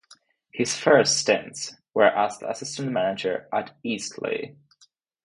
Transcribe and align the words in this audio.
His 0.51 0.75
first 0.75 1.19
stints 1.19 1.75
were 1.93 2.07
as 2.07 2.39
the 2.39 2.49
assistant 2.49 2.91
manager 2.91 3.47
at 3.53 3.77
Eastleigh. 3.83 4.55